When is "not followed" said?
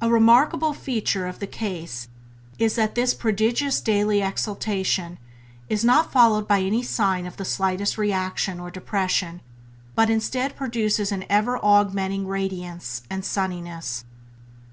5.84-6.48